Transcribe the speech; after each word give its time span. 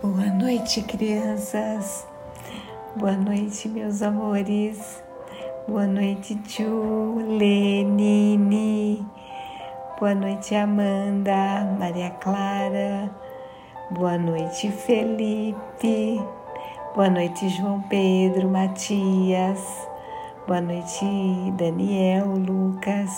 Boa 0.00 0.26
noite, 0.26 0.82
crianças. 0.82 2.06
Boa 2.94 3.16
noite, 3.16 3.68
meus 3.68 4.00
amores. 4.00 5.02
Boa 5.66 5.88
noite, 5.88 6.38
Ju, 6.46 7.16
Lenine. 7.26 9.04
Boa 9.98 10.14
noite, 10.14 10.54
Amanda, 10.54 11.66
Maria 11.80 12.10
Clara. 12.10 13.10
Boa 13.90 14.16
noite, 14.16 14.70
Felipe. 14.70 16.22
Boa 16.94 17.10
noite, 17.10 17.48
João 17.48 17.80
Pedro, 17.88 18.48
Matias. 18.48 19.88
Boa 20.46 20.60
noite, 20.60 21.04
Daniel, 21.56 22.26
Lucas. 22.26 23.10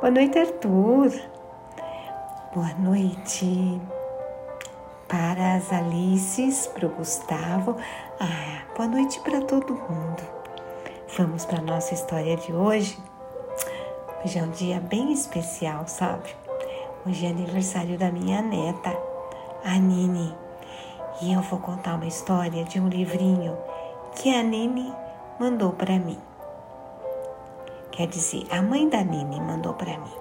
Boa 0.00 0.12
noite, 0.12 0.38
Arthur. 0.38 1.10
Boa 2.54 2.72
noite 2.78 3.80
para 5.10 5.56
as 5.56 5.72
Alices, 5.72 6.68
para 6.68 6.86
o 6.86 6.90
Gustavo. 6.90 7.76
Ah, 8.20 8.62
boa 8.76 8.88
noite 8.88 9.18
para 9.20 9.40
todo 9.40 9.74
mundo. 9.74 10.22
Vamos 11.18 11.44
para 11.44 11.58
a 11.58 11.62
nossa 11.62 11.94
história 11.94 12.36
de 12.36 12.52
hoje. 12.52 12.96
Hoje 14.24 14.38
é 14.38 14.42
um 14.44 14.50
dia 14.50 14.78
bem 14.78 15.12
especial, 15.12 15.88
sabe? 15.88 16.30
Hoje 17.04 17.26
é 17.26 17.30
aniversário 17.30 17.98
da 17.98 18.12
minha 18.12 18.40
neta, 18.40 18.96
a 19.64 19.74
Nini. 19.74 20.32
E 21.20 21.32
eu 21.32 21.42
vou 21.42 21.58
contar 21.58 21.96
uma 21.96 22.06
história 22.06 22.62
de 22.62 22.78
um 22.78 22.88
livrinho 22.88 23.58
que 24.14 24.32
a 24.32 24.44
Nini 24.44 24.94
mandou 25.40 25.72
para 25.72 25.98
mim. 25.98 26.18
Quer 27.90 28.06
dizer, 28.06 28.46
a 28.48 28.62
mãe 28.62 28.88
da 28.88 29.02
Nini 29.02 29.40
mandou 29.40 29.74
para 29.74 29.98
mim, 29.98 30.16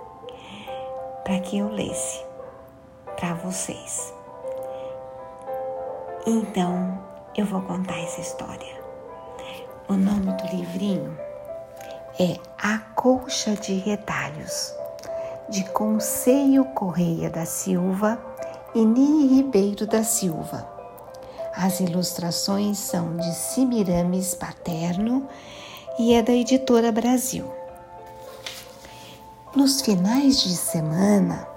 para 1.23 1.39
que 1.41 1.59
eu 1.59 1.69
lesse 1.69 2.25
para 3.15 3.35
vocês. 3.35 4.18
Então, 6.27 7.01
eu 7.35 7.45
vou 7.45 7.61
contar 7.61 7.97
essa 7.97 8.19
história. 8.19 8.77
O 9.87 9.93
nome 9.93 10.33
do 10.33 10.55
livrinho 10.55 11.17
é 12.19 12.37
A 12.61 12.77
Colcha 12.77 13.55
de 13.55 13.75
Retalhos, 13.75 14.73
de 15.47 15.63
Conceio 15.71 16.65
Correia 16.65 17.29
da 17.29 17.45
Silva 17.45 18.21
e 18.75 18.85
Ni 18.85 19.27
Ribeiro 19.27 19.87
da 19.87 20.03
Silva. 20.03 20.67
As 21.55 21.79
ilustrações 21.79 22.77
são 22.77 23.15
de 23.15 23.33
Simirames 23.33 24.35
Paterno 24.35 25.25
e 25.97 26.13
é 26.13 26.21
da 26.21 26.33
editora 26.33 26.91
Brasil. 26.91 27.49
Nos 29.55 29.81
finais 29.81 30.41
de 30.43 30.55
semana, 30.55 31.47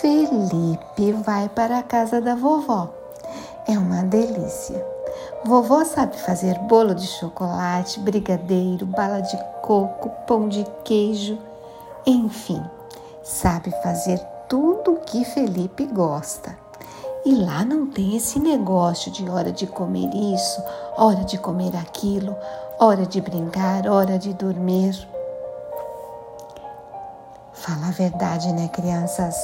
Felipe 0.00 1.12
vai 1.12 1.48
para 1.48 1.78
a 1.78 1.82
casa 1.82 2.20
da 2.20 2.34
vovó 2.34 3.03
é 3.66 3.78
uma 3.78 4.02
delícia. 4.02 4.84
Vovó 5.44 5.84
sabe 5.84 6.16
fazer 6.16 6.58
bolo 6.60 6.94
de 6.94 7.06
chocolate, 7.06 8.00
brigadeiro, 8.00 8.86
bala 8.86 9.20
de 9.20 9.36
coco, 9.62 10.10
pão 10.26 10.48
de 10.48 10.64
queijo, 10.84 11.38
enfim, 12.06 12.62
sabe 13.22 13.70
fazer 13.82 14.18
tudo 14.48 14.92
o 14.92 15.00
que 15.00 15.24
Felipe 15.24 15.86
gosta. 15.86 16.56
E 17.24 17.34
lá 17.34 17.64
não 17.64 17.86
tem 17.86 18.16
esse 18.16 18.38
negócio 18.38 19.10
de 19.10 19.28
hora 19.30 19.50
de 19.50 19.66
comer 19.66 20.10
isso, 20.14 20.62
hora 20.96 21.24
de 21.24 21.38
comer 21.38 21.74
aquilo, 21.74 22.36
hora 22.78 23.06
de 23.06 23.20
brincar, 23.20 23.86
hora 23.86 24.18
de 24.18 24.34
dormir. 24.34 24.94
Fala 27.54 27.88
a 27.88 27.92
verdade, 27.92 28.52
né, 28.52 28.68
crianças? 28.68 29.34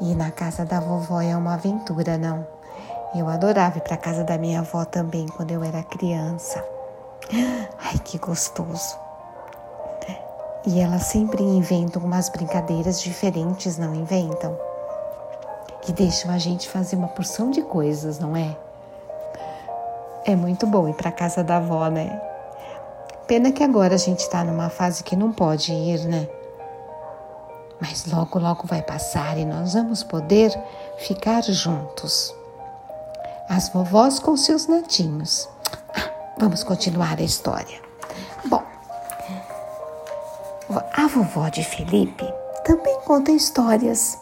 Ir 0.00 0.14
na 0.14 0.30
casa 0.30 0.64
da 0.64 0.80
vovó 0.80 1.20
é 1.20 1.36
uma 1.36 1.54
aventura, 1.54 2.16
não? 2.16 2.46
Eu 3.12 3.28
adorava 3.28 3.78
ir 3.78 3.80
para 3.80 3.96
casa 3.96 4.22
da 4.22 4.38
minha 4.38 4.60
avó 4.60 4.84
também 4.84 5.26
quando 5.26 5.50
eu 5.50 5.64
era 5.64 5.82
criança. 5.82 6.64
Ai, 7.32 7.98
que 8.04 8.18
gostoso. 8.18 8.96
E 10.64 10.78
elas 10.78 11.04
sempre 11.04 11.42
inventam 11.42 12.02
umas 12.02 12.28
brincadeiras 12.28 13.02
diferentes, 13.02 13.76
não 13.78 13.94
inventam? 13.94 14.56
Que 15.82 15.92
deixam 15.92 16.30
a 16.30 16.38
gente 16.38 16.68
fazer 16.68 16.94
uma 16.94 17.08
porção 17.08 17.50
de 17.50 17.62
coisas, 17.62 18.20
não 18.20 18.36
é? 18.36 18.56
É 20.24 20.36
muito 20.36 20.64
bom 20.64 20.88
ir 20.88 20.94
para 20.94 21.10
casa 21.10 21.42
da 21.42 21.56
avó, 21.56 21.88
né? 21.88 22.20
Pena 23.26 23.50
que 23.50 23.64
agora 23.64 23.94
a 23.94 23.98
gente 23.98 24.20
está 24.20 24.44
numa 24.44 24.68
fase 24.68 25.02
que 25.02 25.16
não 25.16 25.32
pode 25.32 25.72
ir, 25.72 26.04
né? 26.04 26.28
Mas 27.80 28.06
logo, 28.06 28.38
logo 28.38 28.66
vai 28.68 28.82
passar 28.82 29.36
e 29.36 29.44
nós 29.44 29.74
vamos 29.74 30.04
poder 30.04 30.56
ficar 30.98 31.42
juntos 31.42 32.38
as 33.50 33.68
vovós 33.68 34.20
com 34.20 34.36
seus 34.36 34.68
netinhos. 34.68 35.48
Vamos 36.38 36.62
continuar 36.62 37.18
a 37.18 37.22
história. 37.22 37.82
Bom, 38.44 38.62
a 40.96 41.06
vovó 41.08 41.48
de 41.48 41.64
Felipe 41.64 42.24
também 42.64 42.96
conta 43.00 43.32
histórias. 43.32 44.16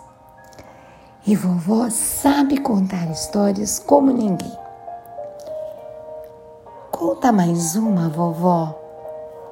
E 1.26 1.36
vovó 1.36 1.90
sabe 1.90 2.58
contar 2.58 3.04
histórias 3.10 3.78
como 3.78 4.10
ninguém. 4.10 4.58
Conta 6.90 7.30
mais 7.30 7.76
uma, 7.76 8.08
vovó. 8.08 8.74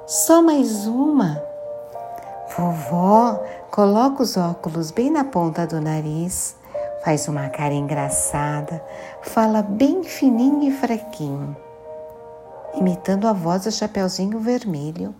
Só 0.06 0.40
mais 0.40 0.86
uma. 0.86 1.42
Vovó 2.56 3.44
coloca 3.70 4.22
os 4.22 4.38
óculos 4.38 4.90
bem 4.90 5.10
na 5.10 5.24
ponta 5.24 5.66
do 5.66 5.82
nariz 5.82 6.56
faz 7.06 7.28
uma 7.28 7.48
cara 7.48 7.72
engraçada, 7.72 8.84
fala 9.22 9.62
bem 9.62 10.02
fininho 10.02 10.64
e 10.64 10.72
fraquinho, 10.72 11.56
imitando 12.74 13.28
a 13.28 13.32
voz 13.32 13.62
do 13.62 13.70
Chapeuzinho 13.70 14.40
Vermelho. 14.40 15.14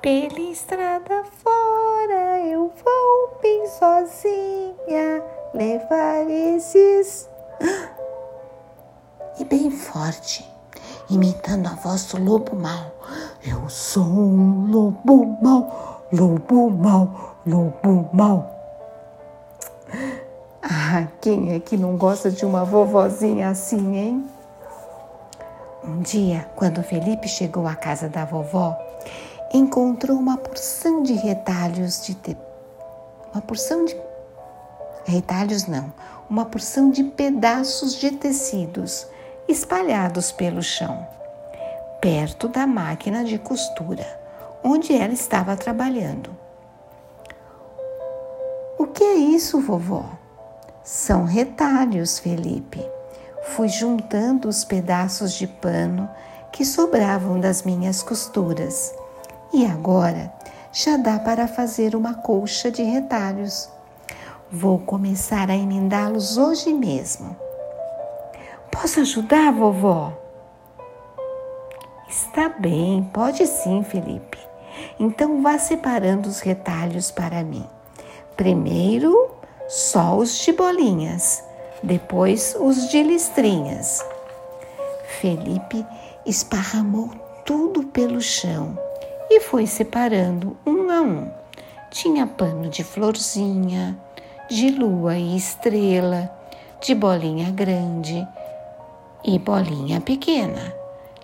Pela 0.00 0.38
estrada 0.38 1.24
fora 1.42 2.38
eu 2.46 2.72
vou 2.84 3.40
bem 3.42 3.66
sozinha 3.66 5.24
levar 5.52 6.30
esses. 6.30 7.28
E 9.40 9.44
bem 9.44 9.70
forte, 9.70 10.46
imitando 11.08 11.66
a 11.66 11.74
voz 11.74 12.04
do 12.04 12.22
lobo 12.22 12.54
mau. 12.54 12.92
Eu 13.44 13.68
sou 13.68 14.04
um 14.04 14.70
lobo 14.70 15.38
mau, 15.42 16.04
lobo 16.12 16.70
mau, 16.70 17.38
lobo 17.46 18.10
mau. 18.12 18.61
Ah, 20.94 21.08
quem 21.22 21.54
é 21.54 21.58
que 21.58 21.74
não 21.74 21.96
gosta 21.96 22.30
de 22.30 22.44
uma 22.44 22.66
vovozinha 22.66 23.48
assim, 23.48 23.96
hein? 23.96 24.30
Um 25.82 26.02
dia, 26.02 26.46
quando 26.54 26.82
Felipe 26.82 27.26
chegou 27.28 27.66
à 27.66 27.74
casa 27.74 28.10
da 28.10 28.26
vovó, 28.26 28.76
encontrou 29.54 30.18
uma 30.18 30.36
porção 30.36 31.02
de 31.02 31.14
retalhos 31.14 32.04
de 32.04 32.14
te... 32.14 32.36
uma 33.32 33.40
porção 33.40 33.86
de 33.86 33.96
retalhos 35.06 35.66
não, 35.66 35.90
uma 36.28 36.44
porção 36.44 36.90
de 36.90 37.04
pedaços 37.04 37.94
de 37.94 38.10
tecidos 38.10 39.06
espalhados 39.48 40.30
pelo 40.30 40.62
chão, 40.62 41.08
perto 42.02 42.48
da 42.48 42.66
máquina 42.66 43.24
de 43.24 43.38
costura, 43.38 44.04
onde 44.62 44.94
ela 44.94 45.14
estava 45.14 45.56
trabalhando. 45.56 46.36
O 48.78 48.86
que 48.88 49.02
é 49.02 49.14
isso, 49.14 49.58
vovó? 49.58 50.20
São 50.84 51.24
retalhos, 51.24 52.18
Felipe. 52.18 52.84
Fui 53.54 53.68
juntando 53.68 54.48
os 54.48 54.64
pedaços 54.64 55.32
de 55.32 55.46
pano 55.46 56.08
que 56.50 56.64
sobravam 56.64 57.38
das 57.38 57.62
minhas 57.62 58.02
costuras. 58.02 58.92
E 59.52 59.64
agora 59.64 60.32
já 60.72 60.96
dá 60.96 61.20
para 61.20 61.46
fazer 61.46 61.94
uma 61.94 62.14
colcha 62.14 62.70
de 62.70 62.82
retalhos. 62.82 63.68
Vou 64.50 64.78
começar 64.78 65.50
a 65.50 65.56
emendá-los 65.56 66.36
hoje 66.36 66.72
mesmo. 66.74 67.36
Posso 68.70 69.00
ajudar, 69.00 69.52
vovó? 69.52 70.12
Está 72.08 72.48
bem, 72.48 73.08
pode 73.12 73.46
sim, 73.46 73.84
Felipe. 73.84 74.38
Então 74.98 75.42
vá 75.42 75.58
separando 75.58 76.28
os 76.28 76.40
retalhos 76.40 77.10
para 77.10 77.44
mim. 77.44 77.66
Primeiro 78.36 79.31
só 79.68 80.16
os 80.16 80.38
de 80.38 80.52
bolinhas, 80.52 81.42
depois 81.82 82.56
os 82.60 82.88
de 82.90 83.02
listrinhas. 83.02 84.04
Felipe 85.20 85.84
esparramou 86.26 87.10
tudo 87.44 87.84
pelo 87.84 88.20
chão 88.20 88.76
e 89.30 89.40
foi 89.40 89.66
separando 89.66 90.56
um 90.66 90.90
a 90.90 91.00
um. 91.00 91.30
Tinha 91.90 92.26
pano 92.26 92.68
de 92.68 92.84
florzinha, 92.84 93.98
de 94.48 94.70
lua 94.70 95.16
e 95.16 95.36
estrela, 95.36 96.30
de 96.80 96.94
bolinha 96.94 97.50
grande 97.50 98.26
e 99.24 99.38
bolinha 99.38 100.00
pequena, 100.00 100.74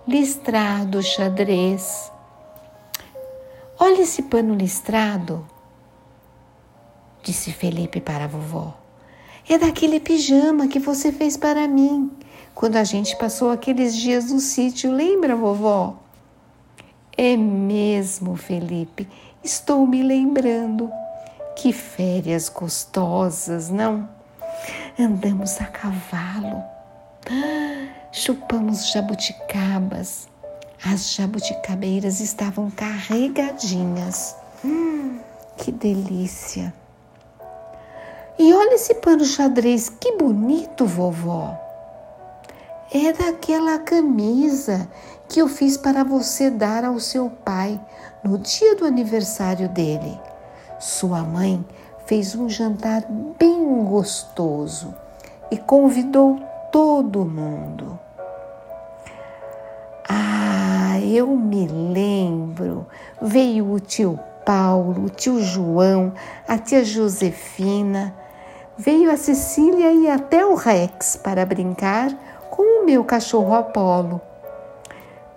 listrado, 0.07 1.01
xadrez. 1.01 2.11
Olha 3.79 4.01
esse 4.01 4.23
pano 4.23 4.55
listrado, 4.55 5.45
disse 7.23 7.51
Felipe 7.51 7.99
para 8.01 8.25
a 8.25 8.27
vovó. 8.27 8.77
É 9.47 9.57
daquele 9.57 9.99
pijama 9.99 10.67
que 10.67 10.79
você 10.79 11.11
fez 11.11 11.35
para 11.35 11.67
mim 11.67 12.11
quando 12.59 12.75
a 12.75 12.83
gente 12.83 13.15
passou 13.15 13.51
aqueles 13.51 13.95
dias 13.95 14.31
no 14.31 14.39
sítio, 14.41 14.91
lembra, 14.91 15.33
vovó? 15.33 15.97
É 17.17 17.37
mesmo, 17.37 18.35
Felipe, 18.35 19.07
estou 19.41 19.87
me 19.87 20.03
lembrando. 20.03 20.91
Que 21.55 21.71
férias 21.71 22.49
gostosas, 22.49 23.69
não? 23.69 24.09
Andamos 24.99 25.61
a 25.61 25.67
cavalo, 25.67 26.61
chupamos 28.11 28.91
jabuticabas. 28.91 30.27
As 30.85 31.13
jabuticabeiras 31.13 32.19
estavam 32.19 32.69
carregadinhas. 32.71 34.35
Hum, 34.65 35.19
que 35.57 35.71
delícia! 35.71 36.73
E 38.39 38.53
olha 38.53 38.75
esse 38.75 38.93
pano 38.95 39.25
xadrez, 39.25 39.89
que 39.89 40.15
bonito, 40.15 40.85
vovó. 40.85 41.59
É 42.89 43.11
daquela 43.11 43.77
camisa 43.79 44.87
que 45.27 45.41
eu 45.41 45.49
fiz 45.49 45.75
para 45.75 46.05
você 46.05 46.49
dar 46.49 46.85
ao 46.85 47.01
seu 47.01 47.29
pai 47.29 47.77
no 48.23 48.37
dia 48.37 48.77
do 48.77 48.85
aniversário 48.85 49.67
dele. 49.67 50.17
Sua 50.79 51.21
mãe 51.21 51.63
fez 52.05 52.33
um 52.33 52.47
jantar 52.47 53.03
bem 53.37 53.83
gostoso 53.83 54.95
e 55.51 55.57
convidou 55.57 56.39
todo 56.71 57.25
mundo. 57.25 57.99
Ah, 60.07 60.97
eu 61.01 61.27
me 61.27 61.67
lembro. 61.67 62.87
Veio 63.21 63.69
o 63.69 63.81
tio 63.81 64.17
Paulo, 64.45 65.05
o 65.05 65.09
tio 65.09 65.41
João, 65.41 66.13
a 66.47 66.57
tia 66.57 66.85
Josefina. 66.85 68.15
Veio 68.81 69.11
a 69.11 69.17
Cecília 69.17 69.91
e 69.91 70.09
até 70.09 70.45
o 70.45 70.55
Rex 70.55 71.17
para 71.21 71.45
brincar 71.45 72.13
com 72.49 72.61
o 72.81 72.85
meu 72.85 73.03
cachorro 73.03 73.53
Apolo. 73.53 74.21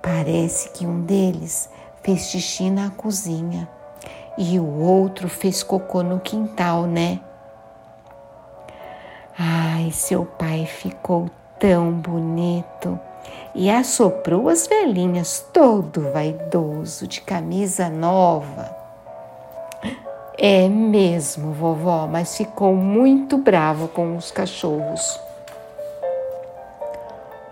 Parece 0.01 0.69
que 0.69 0.87
um 0.87 1.01
deles 1.01 1.69
fez 2.05 2.31
xixi 2.31 2.71
na 2.71 2.91
cozinha 2.91 3.69
e 4.39 4.61
o 4.61 4.79
outro 4.79 5.29
fez 5.29 5.61
cocô 5.65 6.05
no 6.05 6.21
quintal, 6.21 6.87
né? 6.87 7.19
Ai, 9.37 9.91
seu 9.91 10.25
pai 10.25 10.65
ficou 10.65 11.29
tão 11.59 11.91
bonito 11.91 12.97
e 13.57 13.69
assoprou 13.69 14.49
as 14.49 14.69
velhinhas 14.69 15.45
todo 15.53 16.13
vaidoso 16.13 17.09
de 17.09 17.21
camisa 17.21 17.89
nova. 17.89 18.82
É 20.43 20.69
mesmo, 20.69 21.53
vovó, 21.53 22.07
mas 22.07 22.37
ficou 22.37 22.75
muito 22.75 23.39
bravo 23.39 23.87
com 23.87 24.17
os 24.17 24.31
cachorros. 24.33 25.21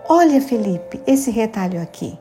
Olha, 0.09 0.41
Felipe, 0.41 1.01
esse 1.07 1.31
retalho 1.31 1.81
aqui 1.81 2.19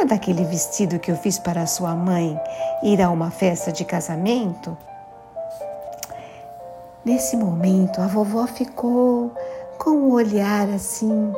é 0.00 0.04
daquele 0.04 0.44
vestido 0.44 0.98
que 1.00 1.10
eu 1.10 1.16
fiz 1.16 1.38
para 1.38 1.66
sua 1.66 1.94
mãe 1.94 2.40
ir 2.84 3.02
a 3.02 3.10
uma 3.10 3.30
festa 3.32 3.72
de 3.72 3.84
casamento? 3.84 4.76
Nesse 7.04 7.36
momento, 7.36 8.00
a 8.00 8.06
vovó 8.06 8.46
ficou 8.46 9.32
com 9.76 9.90
o 9.90 10.08
um 10.08 10.12
olhar 10.12 10.68
assim, 10.68 11.32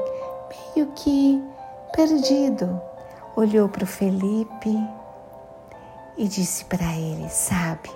meio 0.75 0.89
que 0.89 1.43
perdido. 1.93 2.81
Olhou 3.35 3.69
para 3.69 3.85
o 3.85 3.87
Felipe 3.87 4.77
e 6.19 6.29
disse 6.29 6.65
para 6.67 6.93
ele: 6.97 7.29
Sabe, 7.31 7.91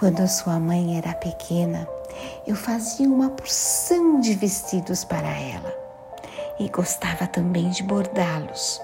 quando 0.00 0.26
sua 0.26 0.58
mãe 0.58 0.96
era 0.96 1.12
pequena, 1.12 1.86
eu 2.46 2.56
fazia 2.56 3.06
uma 3.06 3.28
porção 3.28 4.18
de 4.18 4.32
vestidos 4.32 5.04
para 5.04 5.28
ela 5.28 5.74
e 6.58 6.70
gostava 6.70 7.26
também 7.26 7.68
de 7.68 7.82
bordá-los. 7.82 8.80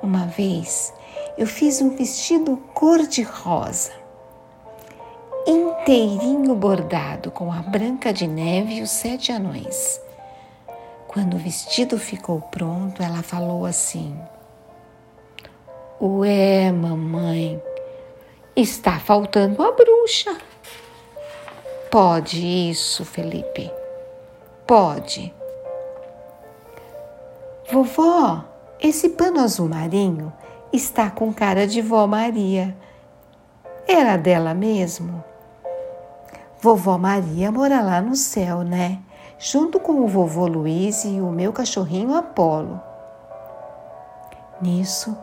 Uma 0.00 0.26
vez 0.26 0.94
eu 1.36 1.44
fiz 1.44 1.82
um 1.82 1.96
vestido 1.96 2.56
cor-de-rosa, 2.72 3.90
inteirinho 5.44 6.54
bordado 6.54 7.32
com 7.32 7.52
a 7.52 7.60
Branca 7.60 8.12
de 8.12 8.28
Neve 8.28 8.74
e 8.74 8.82
os 8.82 8.90
Sete 8.90 9.32
Anões. 9.32 10.00
Quando 11.08 11.34
o 11.34 11.38
vestido 11.38 11.98
ficou 11.98 12.40
pronto, 12.40 13.02
ela 13.02 13.24
falou 13.24 13.66
assim: 13.66 14.16
Ué, 16.00 16.70
mamãe, 16.70 17.60
está 18.56 18.98
faltando 19.00 19.62
a 19.62 19.72
bruxa. 19.72 20.36
Pode 21.90 22.70
isso, 22.70 23.04
Felipe? 23.04 23.70
Pode. 24.66 25.34
Vovó, 27.70 28.44
esse 28.80 29.10
pano 29.10 29.40
azul 29.40 29.68
marinho 29.68 30.32
está 30.72 31.10
com 31.10 31.32
cara 31.32 31.66
de 31.66 31.80
vó 31.80 32.06
Maria. 32.06 32.76
Era 33.86 34.16
dela 34.16 34.54
mesmo? 34.54 35.22
Vovó 36.60 36.96
Maria 36.96 37.50
mora 37.50 37.80
lá 37.80 38.00
no 38.00 38.14
céu, 38.14 38.62
né? 38.62 39.00
Junto 39.38 39.78
com 39.80 40.00
o 40.00 40.08
vovô 40.08 40.46
Luiz 40.46 41.04
e 41.04 41.20
o 41.20 41.30
meu 41.30 41.52
cachorrinho 41.52 42.14
Apolo. 42.14 42.80
Nisso, 44.60 45.16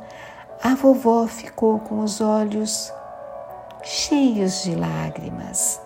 a 0.62 0.75
vovó 0.75 1.25
ficou 1.27 1.80
com 1.80 2.04
os 2.04 2.22
olhos 2.22 2.94
cheios 3.83 4.63
de 4.63 4.75
lágrimas. 4.75 5.81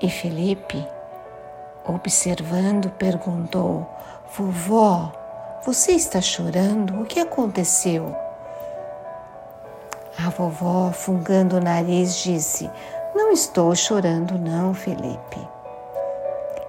E 0.00 0.08
Felipe, 0.08 0.86
observando, 1.86 2.90
perguntou: 2.90 3.86
Vovó, 4.36 5.12
você 5.64 5.92
está 5.92 6.20
chorando? 6.20 7.00
O 7.00 7.04
que 7.04 7.18
aconteceu? 7.18 8.14
A 10.18 10.30
vovó, 10.30 10.92
fungando 10.92 11.56
o 11.56 11.60
nariz, 11.60 12.16
disse: 12.16 12.70
Não 13.14 13.32
estou 13.32 13.74
chorando, 13.74 14.38
não, 14.38 14.72
Felipe. 14.72 15.48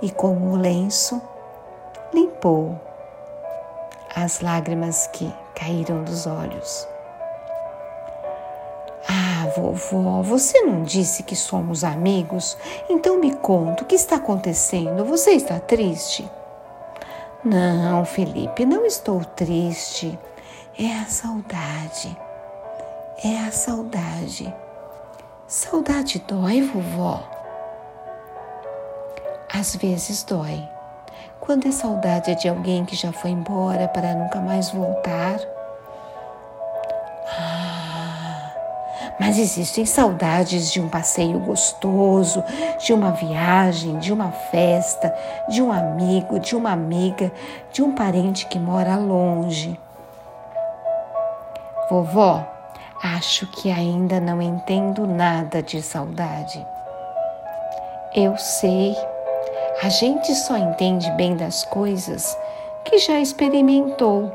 E 0.02 0.12
com 0.12 0.36
o 0.52 0.56
lenço, 0.56 1.22
limpou 2.14 2.80
as 4.16 4.42
lágrimas 4.42 5.08
que 5.08 5.34
caíram 5.56 6.04
dos 6.04 6.26
olhos. 6.26 6.88
Vovó, 9.56 10.22
você 10.22 10.62
não 10.62 10.84
disse 10.84 11.24
que 11.24 11.36
somos 11.36 11.84
amigos? 11.84 12.58
Então 12.90 13.20
me 13.20 13.36
conta 13.36 13.84
o 13.84 13.86
que 13.86 13.96
está 13.96 14.18
acontecendo. 14.18 15.06
Você 15.06 15.32
está 15.32 15.60
triste? 15.60 16.30
Não, 17.44 18.04
Felipe, 18.04 18.66
não 18.66 18.86
estou 18.86 19.24
triste. 19.24 20.18
É 20.78 21.00
a 21.00 21.06
saudade. 21.06 22.18
É 23.24 23.48
a 23.48 23.52
saudade. 23.52 24.54
Saudade 25.48 26.24
dói, 26.28 26.62
vovó? 26.62 27.24
Às 29.54 29.76
vezes 29.76 30.24
dói. 30.24 30.68
Quando 31.40 31.68
é 31.68 31.72
saudade 31.72 32.32
é 32.32 32.36
de 32.36 32.50
alguém 32.50 32.84
que 32.84 32.96
já 32.96 33.14
foi 33.14 33.32
embora 33.32 33.88
para 33.88 34.14
nunca 34.14 34.40
mais 34.42 34.70
voltar. 34.70 35.40
Mas 39.20 39.40
existem 39.40 39.86
saudades 39.86 40.72
de 40.72 40.80
um 40.80 40.88
passeio 40.88 41.40
gostoso, 41.40 42.44
de 42.80 42.94
uma 42.94 43.12
viagem, 43.12 43.98
de 43.98 44.14
uma 44.14 44.32
festa, 44.32 45.14
de 45.50 45.62
um 45.62 45.72
amigo, 45.72 46.40
de 46.40 46.56
uma 46.56 46.72
amiga, 46.72 47.32
de 47.72 47.82
um 47.82 47.96
parente 47.96 48.46
que 48.46 48.60
mora 48.60 48.96
longe. 48.96 49.80
Vovó, 51.90 52.46
acho 53.04 53.48
que 53.48 53.72
ainda 53.72 54.20
não 54.20 54.42
entendo 54.42 55.08
nada 55.08 55.64
de 55.64 55.82
saudade. 55.82 56.64
Eu 58.14 58.38
sei, 58.38 58.96
a 59.82 59.90
gente 59.90 60.34
só 60.36 60.58
entende 60.58 61.10
bem 61.12 61.36
das 61.36 61.64
coisas 61.66 62.38
que 62.86 63.00
já 63.00 63.20
experimentou. 63.20 64.32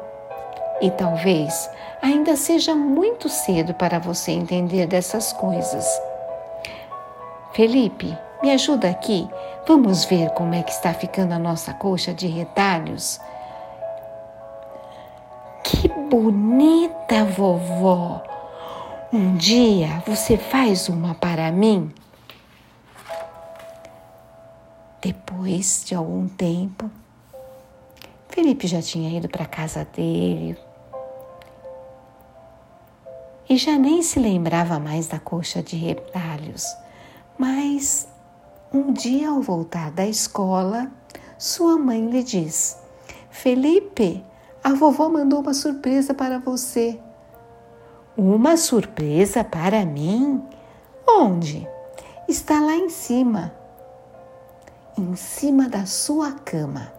E 0.80 0.90
talvez 0.90 1.70
ainda 2.02 2.36
seja 2.36 2.74
muito 2.74 3.28
cedo 3.28 3.72
para 3.72 4.00
você 4.00 4.32
entender 4.32 4.86
dessas 4.88 5.32
coisas. 5.32 5.86
Felipe, 7.52 8.18
me 8.42 8.50
ajuda 8.50 8.90
aqui. 8.90 9.28
Vamos 9.66 10.04
ver 10.04 10.30
como 10.30 10.52
é 10.54 10.62
que 10.62 10.72
está 10.72 10.92
ficando 10.92 11.32
a 11.32 11.38
nossa 11.38 11.72
coxa 11.72 12.12
de 12.12 12.26
retalhos. 12.26 13.20
Que 15.62 15.88
bonita, 15.88 17.24
vovó! 17.24 18.20
Um 19.12 19.36
dia 19.36 20.02
você 20.06 20.36
faz 20.36 20.88
uma 20.88 21.14
para 21.14 21.52
mim? 21.52 21.92
Depois 25.00 25.84
de 25.84 25.94
algum 25.94 26.26
tempo, 26.26 26.90
Felipe 28.28 28.66
já 28.66 28.80
tinha 28.80 29.16
ido 29.16 29.28
para 29.28 29.44
a 29.44 29.46
casa 29.46 29.84
dele, 29.84 30.56
e 33.52 33.56
já 33.58 33.76
nem 33.76 34.00
se 34.00 34.18
lembrava 34.18 34.78
mais 34.78 35.08
da 35.08 35.18
coxa 35.18 35.62
de 35.62 35.76
retalhos, 35.76 36.64
mas 37.36 38.08
Um 38.72 38.90
dia, 38.90 39.28
ao 39.28 39.42
voltar 39.42 39.90
da 39.90 40.06
escola, 40.06 40.90
sua 41.36 41.76
mãe 41.76 42.08
lhe 42.08 42.22
diz: 42.22 42.78
Felipe, 43.28 44.24
a 44.64 44.72
vovó 44.72 45.10
mandou 45.10 45.40
uma 45.40 45.52
surpresa 45.52 46.14
para 46.14 46.38
você. 46.38 46.98
Uma 48.16 48.56
surpresa 48.56 49.44
para 49.44 49.84
mim? 49.84 50.42
Onde? 51.06 51.68
Está 52.26 52.58
lá 52.58 52.74
em 52.74 52.88
cima, 52.88 53.52
em 54.96 55.14
cima 55.14 55.68
da 55.68 55.84
sua 55.84 56.32
cama. 56.32 56.90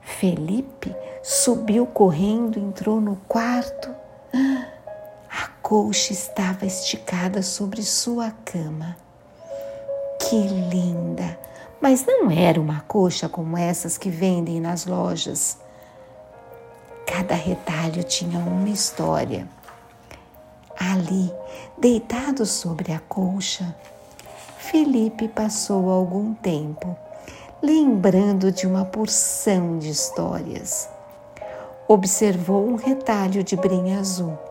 Felipe 0.00 0.96
subiu 1.22 1.84
correndo, 1.84 2.58
entrou 2.58 2.98
no 3.02 3.16
quarto. 3.28 3.94
A 4.32 4.77
colcha 5.68 6.14
estava 6.14 6.64
esticada 6.64 7.42
sobre 7.42 7.82
sua 7.82 8.30
cama. 8.42 8.96
Que 10.18 10.34
linda! 10.34 11.38
Mas 11.78 12.06
não 12.06 12.30
era 12.30 12.58
uma 12.58 12.80
coxa 12.88 13.28
como 13.28 13.54
essas 13.54 13.98
que 13.98 14.08
vendem 14.08 14.62
nas 14.62 14.86
lojas. 14.86 15.58
Cada 17.06 17.34
retalho 17.34 18.02
tinha 18.02 18.38
uma 18.38 18.70
história. 18.70 19.46
Ali, 20.74 21.30
deitado 21.76 22.46
sobre 22.46 22.90
a 22.94 22.98
colcha, 23.00 23.76
Felipe 24.56 25.28
passou 25.28 25.90
algum 25.90 26.32
tempo 26.32 26.96
lembrando 27.62 28.50
de 28.50 28.66
uma 28.66 28.86
porção 28.86 29.78
de 29.78 29.90
histórias. 29.90 30.88
Observou 31.86 32.66
um 32.66 32.76
retalho 32.76 33.44
de 33.44 33.54
brim 33.54 33.92
azul. 33.92 34.48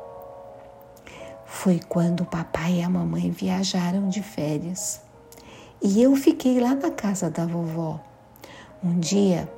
Foi 1.48 1.80
quando 1.80 2.22
o 2.22 2.26
papai 2.26 2.80
e 2.80 2.84
a 2.84 2.90
mamãe 2.90 3.32
viajaram 3.32 4.10
de 4.10 4.22
férias 4.22 5.02
e 5.82 6.02
eu 6.02 6.16
fiquei 6.16 6.60
lá 6.60 6.76
na 6.76 6.92
casa 6.92 7.30
da 7.30 7.46
vovó. 7.46 8.00
Um 8.84 9.00
dia 9.00 9.50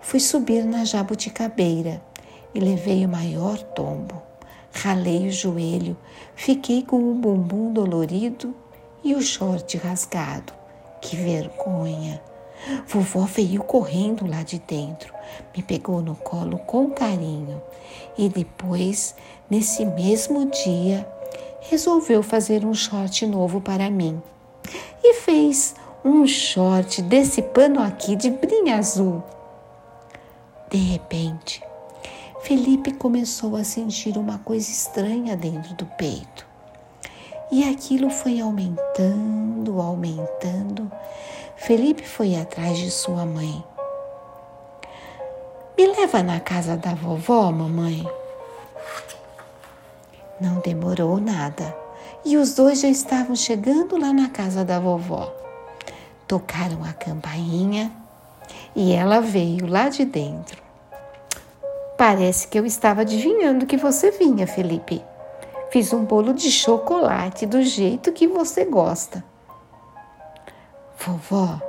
fui 0.00 0.20
subir 0.20 0.64
na 0.64 0.84
jabuticabeira 0.84 2.02
e 2.54 2.60
levei 2.60 3.04
o 3.04 3.08
maior 3.08 3.58
tombo. 3.58 4.22
Ralei 4.72 5.26
o 5.26 5.32
joelho, 5.32 5.96
fiquei 6.36 6.82
com 6.82 6.96
o 6.96 7.14
bumbum 7.14 7.72
dolorido 7.72 8.54
e 9.02 9.14
o 9.14 9.22
short 9.22 9.76
rasgado. 9.78 10.52
Que 11.00 11.16
vergonha! 11.16 12.22
Vovó 12.86 13.24
veio 13.24 13.62
correndo 13.62 14.26
lá 14.26 14.42
de 14.42 14.58
dentro, 14.58 15.14
me 15.56 15.62
pegou 15.62 16.02
no 16.02 16.16
colo 16.16 16.58
com 16.58 16.90
carinho 16.90 17.62
e 18.16 18.28
depois, 18.28 19.14
nesse 19.48 19.84
mesmo 19.84 20.50
dia, 20.50 21.08
resolveu 21.60 22.22
fazer 22.22 22.64
um 22.64 22.74
short 22.74 23.26
novo 23.26 23.60
para 23.60 23.90
mim 23.90 24.20
e 25.02 25.14
fez 25.14 25.74
um 26.04 26.26
short 26.26 27.02
desse 27.02 27.42
pano 27.42 27.80
aqui 27.80 28.16
de 28.16 28.30
brim 28.30 28.70
azul. 28.70 29.22
De 30.70 30.78
repente, 30.78 31.62
Felipe 32.40 32.92
começou 32.92 33.56
a 33.56 33.64
sentir 33.64 34.16
uma 34.16 34.38
coisa 34.38 34.70
estranha 34.70 35.36
dentro 35.36 35.74
do 35.74 35.84
peito. 35.84 36.46
E 37.50 37.64
aquilo 37.68 38.10
foi 38.10 38.40
aumentando, 38.40 39.80
aumentando. 39.80 40.90
Felipe 41.56 42.06
foi 42.06 42.36
atrás 42.36 42.78
de 42.78 42.90
sua 42.90 43.24
mãe. 43.24 43.64
Me 45.76 45.86
leva 45.86 46.22
na 46.22 46.40
casa 46.40 46.76
da 46.76 46.94
vovó, 46.94 47.50
mamãe. 47.50 48.06
Não 50.40 50.60
demorou 50.60 51.18
nada 51.18 51.76
e 52.24 52.36
os 52.36 52.54
dois 52.54 52.80
já 52.80 52.88
estavam 52.88 53.34
chegando 53.34 53.98
lá 53.98 54.12
na 54.12 54.28
casa 54.28 54.64
da 54.64 54.78
vovó. 54.78 55.32
Tocaram 56.26 56.84
a 56.84 56.92
campainha 56.92 57.90
e 58.74 58.92
ela 58.92 59.20
veio 59.20 59.66
lá 59.66 59.88
de 59.88 60.04
dentro. 60.04 60.62
Parece 61.96 62.46
que 62.46 62.58
eu 62.58 62.64
estava 62.64 63.00
adivinhando 63.00 63.66
que 63.66 63.76
você 63.76 64.10
vinha, 64.10 64.46
Felipe. 64.46 65.02
Fiz 65.70 65.92
um 65.92 66.04
bolo 66.04 66.32
de 66.32 66.50
chocolate 66.50 67.44
do 67.44 67.62
jeito 67.62 68.12
que 68.12 68.28
você 68.28 68.64
gosta. 68.64 69.24
Vovó, 70.98 71.60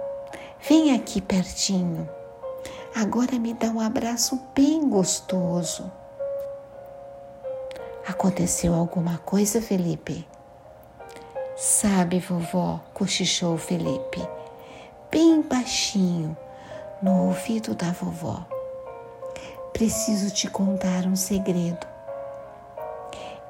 vem 0.67 0.93
aqui 0.93 1.19
pertinho. 1.21 2.07
Agora 2.95 3.39
me 3.39 3.53
dá 3.53 3.67
um 3.67 3.79
abraço 3.79 4.39
bem 4.55 4.87
gostoso. 4.87 5.91
Aconteceu 8.19 8.73
alguma 8.73 9.17
coisa, 9.19 9.61
Felipe? 9.61 10.27
Sabe, 11.55 12.19
vovó, 12.19 12.81
cochichou 12.93 13.57
Felipe, 13.57 14.21
bem 15.09 15.41
baixinho, 15.41 16.35
no 17.01 17.27
ouvido 17.27 17.73
da 17.73 17.93
vovó. 17.93 18.45
Preciso 19.71 20.33
te 20.33 20.49
contar 20.49 21.05
um 21.05 21.15
segredo. 21.15 21.87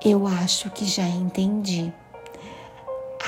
Eu 0.06 0.28
acho 0.28 0.70
que 0.70 0.86
já 0.86 1.08
entendi. 1.08 1.92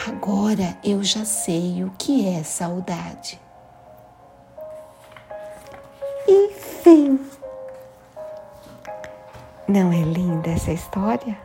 Agora 0.07 0.77
eu 0.83 1.03
já 1.03 1.25
sei 1.25 1.83
o 1.83 1.89
que 1.97 2.27
é 2.27 2.43
saudade. 2.43 3.41
Não 9.71 9.89
é 9.89 10.01
linda 10.01 10.49
essa 10.49 10.73
história? 10.73 11.37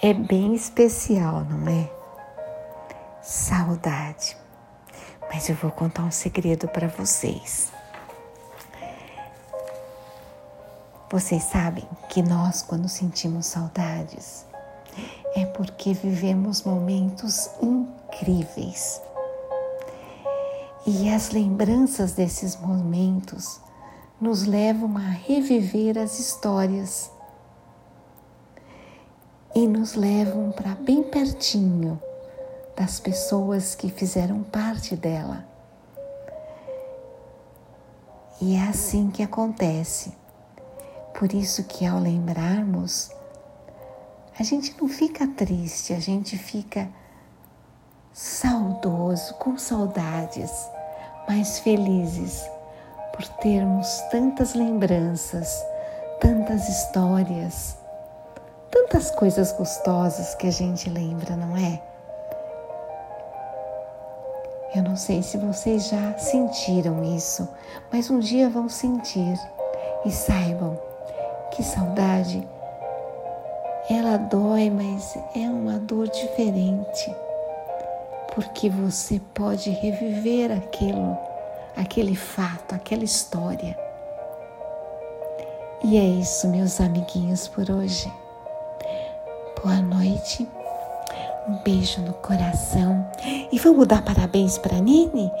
é 0.00 0.14
bem 0.14 0.54
especial, 0.54 1.44
não 1.44 1.68
é? 1.68 1.90
Saudade. 3.20 4.38
Mas 5.30 5.50
eu 5.50 5.54
vou 5.56 5.70
contar 5.70 6.04
um 6.04 6.10
segredo 6.10 6.66
para 6.68 6.88
vocês. 6.88 7.70
Vocês 11.10 11.42
sabem 11.42 11.86
que 12.08 12.22
nós, 12.22 12.62
quando 12.62 12.88
sentimos 12.88 13.44
saudades, 13.44 14.46
é 15.34 15.44
porque 15.44 15.92
vivemos 15.92 16.62
momentos 16.62 17.50
incríveis. 17.60 19.02
E 20.86 21.12
as 21.12 21.30
lembranças 21.30 22.12
desses 22.12 22.56
momentos 22.56 23.60
nos 24.20 24.46
levam 24.46 24.96
a 24.96 25.10
reviver 25.10 25.96
as 25.96 26.18
histórias 26.18 27.10
e 29.54 29.66
nos 29.66 29.94
levam 29.94 30.50
para 30.50 30.74
bem 30.74 31.04
pertinho 31.04 32.00
das 32.76 32.98
pessoas 32.98 33.74
que 33.74 33.88
fizeram 33.90 34.42
parte 34.42 34.96
dela. 34.96 35.46
E 38.40 38.56
é 38.56 38.62
assim 38.62 39.10
que 39.10 39.22
acontece. 39.22 40.12
Por 41.16 41.32
isso 41.32 41.64
que 41.64 41.86
ao 41.86 41.98
lembrarmos, 41.98 43.10
a 44.38 44.42
gente 44.42 44.76
não 44.80 44.88
fica 44.88 45.26
triste, 45.26 45.92
a 45.92 45.98
gente 45.98 46.36
fica 46.36 46.88
saudoso, 48.12 49.34
com 49.34 49.56
saudades, 49.58 50.50
mas 51.28 51.58
felizes 51.60 52.48
por 53.18 53.26
termos 53.40 54.00
tantas 54.12 54.54
lembranças, 54.54 55.66
tantas 56.20 56.68
histórias 56.68 57.78
tantas 58.70 59.10
coisas 59.10 59.52
gostosas 59.52 60.34
que 60.34 60.46
a 60.46 60.50
gente 60.50 60.88
lembra, 60.88 61.36
não 61.36 61.56
é? 61.56 61.80
Eu 64.74 64.82
não 64.82 64.96
sei 64.96 65.22
se 65.22 65.36
vocês 65.36 65.88
já 65.88 66.16
sentiram 66.18 67.02
isso, 67.16 67.48
mas 67.92 68.10
um 68.10 68.18
dia 68.18 68.48
vão 68.48 68.68
sentir. 68.68 69.38
E 70.04 70.10
saibam 70.10 70.78
que 71.50 71.62
saudade 71.62 72.46
ela 73.90 74.16
dói, 74.16 74.70
mas 74.70 75.16
é 75.34 75.48
uma 75.48 75.78
dor 75.78 76.08
diferente, 76.08 77.14
porque 78.34 78.68
você 78.68 79.20
pode 79.34 79.70
reviver 79.70 80.52
aquilo, 80.52 81.16
aquele 81.78 82.16
fato, 82.16 82.74
aquela 82.74 83.04
história. 83.04 83.78
E 85.84 85.96
é 85.96 86.04
isso, 86.04 86.48
meus 86.48 86.80
amiguinhos, 86.80 87.48
por 87.48 87.70
hoje 87.70 88.12
boa 89.64 89.80
noite, 89.80 90.48
um 91.48 91.56
beijo 91.64 92.00
no 92.02 92.12
coração 92.14 93.04
e 93.50 93.58
vamos 93.58 93.86
dar 93.88 94.02
parabéns 94.02 94.56
para 94.56 94.78
Nini? 94.78 95.32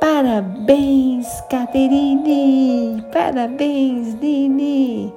Parabéns, 0.00 1.26
Caterine! 1.50 3.04
Parabéns, 3.12 4.14
Nini! 4.14 5.12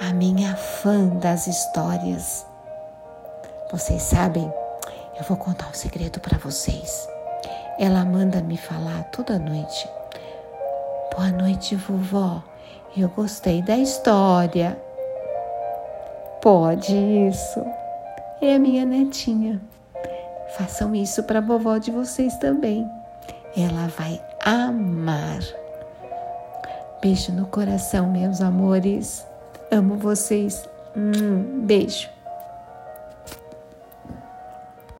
A 0.00 0.12
minha 0.14 0.56
fã 0.56 1.08
das 1.08 1.46
histórias. 1.46 2.46
Vocês 3.70 4.02
sabem, 4.02 4.50
eu 5.18 5.24
vou 5.28 5.36
contar 5.36 5.68
um 5.68 5.74
segredo 5.74 6.20
para 6.20 6.38
vocês. 6.38 7.11
Ela 7.78 8.04
manda 8.04 8.42
me 8.42 8.56
falar 8.56 9.04
toda 9.04 9.38
noite. 9.38 9.88
Boa 11.14 11.30
noite, 11.30 11.74
vovó. 11.74 12.42
Eu 12.96 13.08
gostei 13.08 13.62
da 13.62 13.76
história. 13.76 14.80
Pode 16.42 16.94
isso. 16.94 17.64
É 18.40 18.54
a 18.54 18.58
minha 18.58 18.84
netinha. 18.84 19.60
Façam 20.56 20.94
isso 20.94 21.22
para 21.22 21.38
a 21.38 21.42
vovó 21.42 21.78
de 21.78 21.90
vocês 21.90 22.36
também. 22.36 22.86
Ela 23.56 23.88
vai 23.98 24.20
amar. 24.44 25.40
Beijo 27.00 27.32
no 27.32 27.46
coração, 27.46 28.10
meus 28.10 28.40
amores. 28.40 29.26
Amo 29.70 29.96
vocês. 29.96 30.68
Hum, 30.96 31.64
beijo. 31.64 32.08